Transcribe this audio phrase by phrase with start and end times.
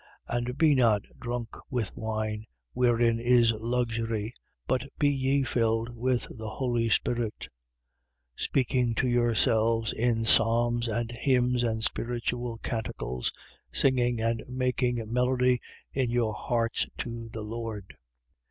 [0.31, 0.35] 5:18.
[0.37, 4.33] And be not drunk with wine, wherein is luxury:
[4.65, 7.49] but be ye filled with the Holy Spirit,
[8.35, 8.35] 5:19.
[8.37, 13.31] Speaking to yourselves in psalms and hymns and spiritual canticles,
[13.71, 15.61] singing and making melody
[15.93, 17.97] in your hearts to the Lord: 5:20.